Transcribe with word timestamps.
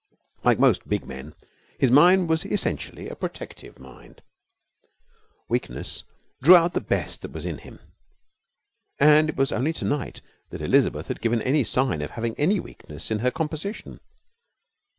Like 0.43 0.57
most 0.57 0.89
big 0.89 1.05
men, 1.05 1.35
his 1.77 1.91
mind 1.91 2.27
was 2.27 2.43
essentially 2.43 3.07
a 3.07 3.13
protective 3.15 3.77
mind; 3.77 4.23
weakness 5.47 6.05
drew 6.41 6.55
out 6.55 6.73
the 6.73 6.81
best 6.81 7.21
that 7.21 7.31
was 7.33 7.45
in 7.45 7.59
him. 7.59 7.77
And 8.99 9.29
it 9.29 9.35
was 9.35 9.51
only 9.51 9.73
to 9.73 9.85
night 9.85 10.21
that 10.49 10.59
Elizabeth 10.63 11.07
had 11.07 11.21
given 11.21 11.43
any 11.43 11.63
sign 11.63 12.01
of 12.01 12.09
having 12.09 12.33
any 12.39 12.59
weakness 12.59 13.11
in 13.11 13.19
her 13.19 13.29
composition. 13.29 13.99